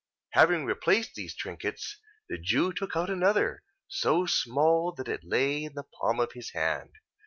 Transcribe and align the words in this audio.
Having 0.31 0.65
replaced 0.65 1.13
these 1.13 1.35
trinkets, 1.35 1.99
the 2.27 2.39
Jew 2.39 2.73
took 2.73 2.95
out 2.95 3.11
another: 3.11 3.61
so 3.87 4.25
small 4.25 4.91
that 4.93 5.07
it 5.07 5.23
lay 5.23 5.63
in 5.63 5.75
the 5.75 5.83
palm 5.99 6.19
of 6.19 6.31
his 6.31 6.53
hand. 6.53 6.93